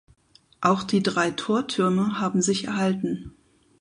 [0.61, 3.33] Auch die drei Tortürme haben sich erhalten.